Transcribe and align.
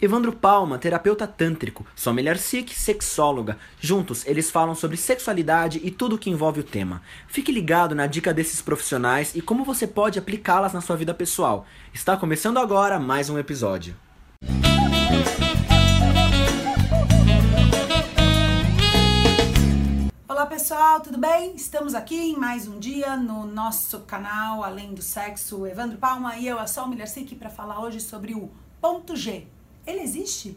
Evandro 0.00 0.32
Palma, 0.32 0.78
terapeuta 0.78 1.26
tântrico, 1.26 1.84
sua 1.96 2.12
mulher 2.12 2.38
Sikh, 2.38 2.72
sexóloga. 2.72 3.58
Juntos, 3.80 4.24
eles 4.28 4.48
falam 4.48 4.72
sobre 4.72 4.96
sexualidade 4.96 5.80
e 5.82 5.90
tudo 5.90 6.14
o 6.14 6.18
que 6.18 6.30
envolve 6.30 6.60
o 6.60 6.64
tema. 6.64 7.02
Fique 7.26 7.50
ligado 7.50 7.96
na 7.96 8.06
dica 8.06 8.32
desses 8.32 8.62
profissionais 8.62 9.34
e 9.34 9.42
como 9.42 9.64
você 9.64 9.88
pode 9.88 10.16
aplicá-las 10.16 10.72
na 10.72 10.80
sua 10.80 10.94
vida 10.94 11.12
pessoal. 11.12 11.66
Está 11.92 12.16
começando 12.16 12.58
agora 12.58 13.00
mais 13.00 13.28
um 13.28 13.36
episódio. 13.40 13.96
Olá 20.28 20.46
pessoal, 20.46 21.00
tudo 21.00 21.18
bem? 21.18 21.56
Estamos 21.56 21.96
aqui 21.96 22.14
em 22.14 22.36
mais 22.36 22.68
um 22.68 22.78
dia 22.78 23.16
no 23.16 23.44
nosso 23.44 23.98
canal 24.02 24.62
Além 24.62 24.94
do 24.94 25.02
Sexo, 25.02 25.66
Evandro 25.66 25.98
Palma 25.98 26.36
e 26.36 26.46
eu, 26.46 26.56
a 26.56 26.68
Sol 26.68 26.86
Mulher 26.86 27.08
Sikh, 27.08 27.34
para 27.34 27.50
falar 27.50 27.80
hoje 27.80 28.00
sobre 28.00 28.32
o 28.36 28.48
ponto 28.80 29.16
G. 29.16 29.57
Ele 29.88 30.02
existe? 30.02 30.54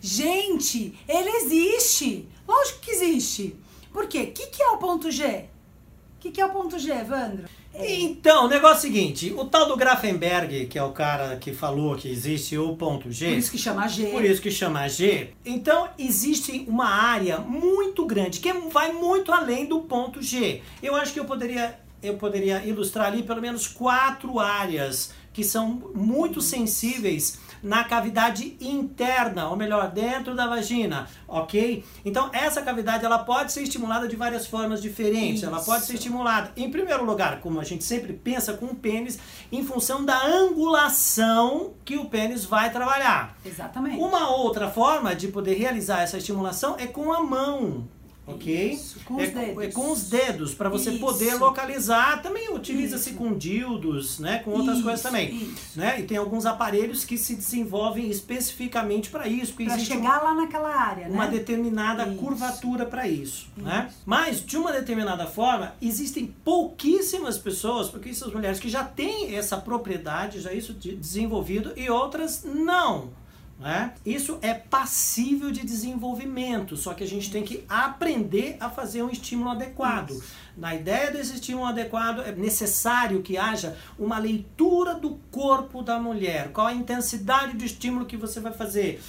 Gente, 0.00 0.98
ele 1.08 1.30
existe! 1.30 2.28
Lógico 2.46 2.80
que 2.80 2.90
existe! 2.90 3.56
Por 3.92 4.08
quê? 4.08 4.22
O 4.22 4.32
que, 4.32 4.46
que 4.46 4.60
é 4.60 4.68
o 4.70 4.78
ponto 4.78 5.08
G? 5.08 5.24
O 5.24 6.20
que, 6.20 6.32
que 6.32 6.40
é 6.40 6.46
o 6.46 6.50
ponto 6.50 6.76
G, 6.76 6.90
Evandro? 6.90 7.48
É. 7.72 8.00
Então, 8.00 8.46
o 8.46 8.48
negócio 8.48 8.86
é 8.86 8.90
o 8.90 8.92
seguinte, 8.92 9.32
o 9.32 9.44
tal 9.44 9.68
do 9.68 9.76
Grafenberg, 9.76 10.66
que 10.66 10.76
é 10.76 10.82
o 10.82 10.90
cara 10.90 11.36
que 11.36 11.52
falou 11.52 11.94
que 11.94 12.10
existe 12.10 12.58
o 12.58 12.74
ponto 12.74 13.12
G. 13.12 13.28
Por 13.28 13.38
isso 13.38 13.50
que 13.52 13.58
chama 13.58 13.86
G. 13.86 14.06
Por 14.06 14.24
isso 14.24 14.42
que 14.42 14.50
chama 14.50 14.88
G. 14.88 15.30
Então, 15.46 15.88
existe 15.96 16.64
uma 16.66 16.88
área 16.88 17.38
muito 17.38 18.04
grande, 18.04 18.40
que 18.40 18.52
vai 18.52 18.92
muito 18.92 19.30
além 19.30 19.66
do 19.66 19.82
ponto 19.82 20.20
G. 20.20 20.62
Eu 20.82 20.96
acho 20.96 21.12
que 21.12 21.20
eu 21.20 21.24
poderia, 21.24 21.78
eu 22.02 22.14
poderia 22.14 22.64
ilustrar 22.64 23.06
ali 23.06 23.22
pelo 23.22 23.40
menos 23.40 23.68
quatro 23.68 24.40
áreas 24.40 25.12
que 25.38 25.44
são 25.44 25.92
muito 25.94 26.42
sensíveis 26.42 27.38
na 27.62 27.84
cavidade 27.84 28.56
interna, 28.60 29.48
ou 29.48 29.56
melhor, 29.56 29.88
dentro 29.88 30.34
da 30.34 30.48
vagina, 30.48 31.08
ok? 31.28 31.84
Então 32.04 32.28
essa 32.32 32.60
cavidade 32.60 33.04
ela 33.04 33.20
pode 33.20 33.52
ser 33.52 33.62
estimulada 33.62 34.08
de 34.08 34.16
várias 34.16 34.48
formas 34.48 34.82
diferentes. 34.82 35.42
Isso. 35.42 35.46
Ela 35.46 35.60
pode 35.60 35.86
ser 35.86 35.94
estimulada, 35.94 36.50
em 36.56 36.68
primeiro 36.68 37.04
lugar, 37.04 37.40
como 37.40 37.60
a 37.60 37.64
gente 37.64 37.84
sempre 37.84 38.14
pensa 38.14 38.54
com 38.54 38.66
o 38.66 38.74
pênis, 38.74 39.16
em 39.52 39.64
função 39.64 40.04
da 40.04 40.26
angulação 40.26 41.74
que 41.84 41.96
o 41.96 42.06
pênis 42.06 42.44
vai 42.44 42.72
trabalhar. 42.72 43.36
Exatamente. 43.44 43.96
Uma 43.96 44.30
outra 44.30 44.68
forma 44.68 45.14
de 45.14 45.28
poder 45.28 45.54
realizar 45.54 46.02
essa 46.02 46.18
estimulação 46.18 46.74
é 46.80 46.86
com 46.88 47.12
a 47.12 47.22
mão 47.22 47.86
ok? 48.28 48.72
Isso, 48.72 49.00
com 49.04 49.20
é, 49.20 49.24
os 49.26 49.32
dedos. 49.32 49.64
É 49.64 49.70
com 49.70 49.92
os 49.92 50.02
dedos, 50.08 50.54
para 50.54 50.68
você 50.68 50.90
Isso. 50.90 51.00
poder 51.00 51.34
localizar. 51.34 52.22
Também 52.22 52.52
utiliza-se 52.52 53.12
com 53.12 53.36
dildos, 53.36 54.18
né? 54.18 54.38
Com 54.40 54.50
outras 54.52 54.76
Isso, 54.76 54.84
coisas 54.84 55.02
também. 55.02 55.50
Né? 55.74 56.00
E 56.00 56.02
tem 56.04 56.16
alguns 56.16 56.46
aparelhos 56.46 57.04
que 57.04 57.16
se 57.16 57.34
desenvolvem 57.34 58.08
especificamente 58.10 59.10
para 59.10 59.26
isso. 59.26 59.54
existe 59.58 59.86
chegar 59.86 60.22
lá 60.22 60.34
naquela 60.34 60.74
área, 60.74 61.08
uma 61.08 61.26
né? 61.26 61.30
determinada 61.32 62.06
Isso. 62.06 62.16
curvatura 62.16 62.84
para 62.86 63.08
isso, 63.08 63.48
né? 63.56 63.90
Mas 64.04 64.44
de 64.44 64.56
uma 64.56 64.72
determinada 64.72 65.26
forma, 65.26 65.74
existem 65.80 66.26
pouquíssimas 66.44 67.38
pessoas, 67.38 67.88
pouquíssimas 67.88 68.32
mulheres 68.32 68.60
que 68.60 68.68
já 68.68 68.84
têm 68.84 69.34
essa 69.34 69.56
propriedade, 69.56 70.40
já 70.40 70.52
isso 70.52 70.72
de- 70.74 70.94
desenvolvido 70.96 71.72
e 71.76 71.88
outras 71.90 72.44
não. 72.44 73.10
Né? 73.58 73.92
Isso 74.06 74.38
é 74.40 74.54
passível 74.54 75.50
de 75.50 75.66
desenvolvimento, 75.66 76.76
só 76.76 76.94
que 76.94 77.02
a 77.02 77.06
gente 77.06 77.28
tem 77.28 77.42
que 77.42 77.64
aprender 77.68 78.56
a 78.60 78.70
fazer 78.70 79.02
um 79.02 79.10
estímulo 79.10 79.50
adequado. 79.50 80.22
Na 80.56 80.76
ideia 80.76 81.10
desse 81.10 81.34
estímulo 81.34 81.66
adequado, 81.66 82.20
é 82.20 82.30
necessário 82.30 83.20
que 83.20 83.36
haja 83.36 83.76
uma 83.98 84.16
leitura 84.18 84.94
do 84.94 85.18
corpo 85.32 85.82
da 85.82 85.98
mulher. 85.98 86.52
Qual 86.52 86.68
a 86.68 86.72
intensidade 86.72 87.56
do 87.56 87.64
estímulo 87.64 88.06
que 88.06 88.16
você 88.16 88.38
vai 88.38 88.52
fazer? 88.52 89.02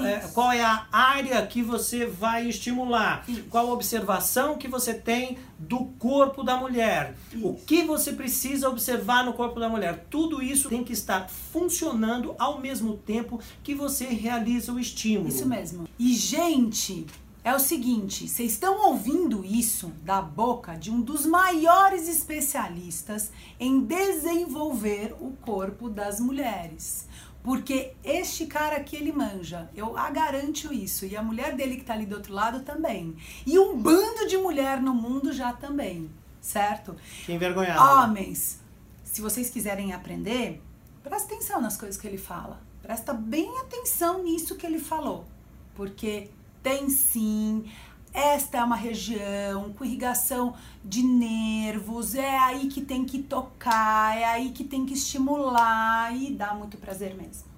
É, 0.00 0.18
Isso. 0.18 0.32
Qual 0.32 0.50
é 0.52 0.62
a 0.62 0.86
área 0.90 1.46
que 1.46 1.62
você 1.62 2.06
vai 2.06 2.48
estimular? 2.48 3.24
Isso. 3.28 3.44
Qual 3.44 3.68
a 3.68 3.72
observação 3.72 4.56
que 4.56 4.68
você 4.68 4.94
tem 4.94 5.38
do 5.58 5.84
corpo 5.98 6.42
da 6.42 6.56
mulher? 6.56 7.14
O 7.34 7.54
Isso. 7.54 7.64
que 7.66 7.84
você 7.84 8.12
precisa 8.12 8.68
observar 8.68 9.24
no 9.24 9.32
corpo 9.32 9.60
da 9.60 9.68
mulher? 9.68 10.06
Tudo 10.10 10.42
isso 10.42 10.68
tem 10.68 10.84
que 10.84 10.92
estar 10.92 11.28
funcionando 11.28 12.34
ao 12.38 12.60
mesmo 12.60 12.96
tempo 12.96 13.40
que 13.62 13.74
você 13.74 14.06
realiza 14.06 14.72
o 14.72 14.78
estímulo. 14.80 15.28
Isso 15.28 15.46
mesmo. 15.46 15.88
E, 15.98 16.14
gente, 16.14 17.06
é 17.44 17.54
o 17.54 17.58
seguinte: 17.58 18.26
vocês 18.26 18.52
estão 18.52 18.88
ouvindo 18.88 19.44
isso 19.44 19.92
da 20.02 20.22
boca 20.22 20.74
de 20.74 20.90
um 20.90 21.00
dos 21.00 21.26
maiores 21.26 22.08
especialistas 22.08 23.30
em 23.60 23.80
desenvolver 23.80 25.14
o 25.20 25.32
corpo 25.32 25.90
das 25.90 26.18
mulheres. 26.18 27.06
Porque 27.44 27.92
este 28.02 28.46
cara 28.46 28.76
aqui 28.76 28.96
ele 28.96 29.12
manja, 29.12 29.68
eu 29.76 29.98
a 29.98 30.10
garanto 30.10 30.72
isso. 30.72 31.04
E 31.04 31.14
a 31.14 31.22
mulher 31.22 31.54
dele 31.54 31.76
que 31.76 31.84
tá 31.84 31.92
ali 31.92 32.06
do 32.06 32.16
outro 32.16 32.32
lado 32.32 32.60
também. 32.60 33.14
E 33.46 33.58
um 33.58 33.76
bando 33.76 34.26
de 34.26 34.38
mulher 34.38 34.80
no 34.80 34.94
mundo 34.94 35.30
já 35.30 35.52
também, 35.52 36.10
certo? 36.40 36.96
Que 37.26 37.34
envergonhado. 37.34 37.78
Homens, 37.78 38.58
se 39.04 39.20
vocês 39.20 39.50
quiserem 39.50 39.92
aprender, 39.92 40.62
presta 41.02 41.34
atenção 41.34 41.60
nas 41.60 41.76
coisas 41.76 42.00
que 42.00 42.06
ele 42.06 42.16
fala. 42.16 42.58
Presta 42.80 43.12
bem 43.12 43.58
atenção 43.60 44.22
nisso 44.22 44.56
que 44.56 44.64
ele 44.64 44.78
falou. 44.78 45.26
Porque 45.74 46.30
tem 46.62 46.88
sim, 46.88 47.70
esta 48.14 48.58
é 48.58 48.64
uma 48.64 48.76
região 48.76 49.72
com 49.72 49.84
irrigação 49.84 50.54
de 50.84 51.02
nervos, 51.02 52.14
é 52.14 52.38
aí 52.38 52.68
que 52.68 52.80
tem 52.80 53.04
que 53.04 53.20
tocar, 53.20 54.16
é 54.16 54.24
aí 54.24 54.52
que 54.52 54.62
tem 54.62 54.86
que 54.86 54.94
estimular 54.94 56.16
e 56.16 56.32
dá 56.32 56.54
muito 56.54 56.76
prazer 56.76 57.14
mesmo. 57.14 57.48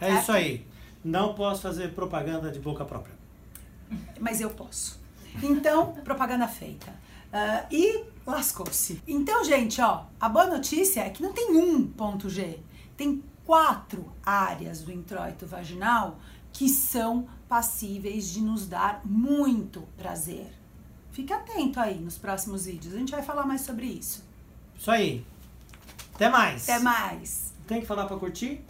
É 0.00 0.14
isso 0.14 0.30
aí. 0.30 0.64
Não 1.04 1.34
posso 1.34 1.62
fazer 1.62 1.92
propaganda 1.92 2.52
de 2.52 2.60
boca 2.60 2.84
própria. 2.84 3.14
mas 4.20 4.40
eu 4.40 4.50
posso. 4.50 5.00
Então, 5.42 5.92
propaganda 6.04 6.46
feita. 6.46 6.94
Ah, 7.32 7.66
e 7.70 8.04
lascou-se. 8.24 9.02
Então, 9.06 9.44
gente, 9.44 9.80
ó, 9.80 10.04
a 10.20 10.28
boa 10.28 10.46
notícia 10.46 11.00
é 11.00 11.10
que 11.10 11.22
não 11.22 11.32
tem 11.32 11.56
um 11.56 11.86
ponto 11.86 12.30
G, 12.30 12.60
tem 12.96 13.22
quatro 13.44 14.12
áreas 14.24 14.82
do 14.82 14.92
introito 14.92 15.46
vaginal 15.46 16.18
que 16.52 16.68
são 16.68 17.28
passíveis 17.48 18.28
de 18.30 18.40
nos 18.40 18.66
dar 18.66 19.00
muito 19.04 19.82
prazer. 19.96 20.52
Fique 21.12 21.32
atento 21.32 21.80
aí 21.80 21.98
nos 21.98 22.18
próximos 22.18 22.66
vídeos, 22.66 22.94
a 22.94 22.98
gente 22.98 23.12
vai 23.12 23.22
falar 23.22 23.46
mais 23.46 23.62
sobre 23.62 23.86
isso. 23.86 24.24
Isso 24.76 24.90
aí. 24.90 25.24
Até 26.14 26.28
mais. 26.28 26.68
Até 26.68 26.78
mais! 26.80 27.52
Tem 27.66 27.80
que 27.80 27.86
falar 27.86 28.06
para 28.06 28.16
curtir? 28.16 28.60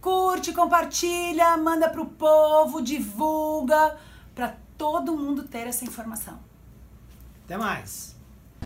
Curte, 0.00 0.52
compartilha, 0.52 1.56
manda 1.56 1.88
pro 1.88 2.06
povo, 2.06 2.80
divulga, 2.80 3.96
para 4.34 4.56
todo 4.78 5.16
mundo 5.16 5.44
ter 5.44 5.66
essa 5.66 5.84
informação. 5.84 6.38
Até 7.44 7.56
mais. 7.56 8.15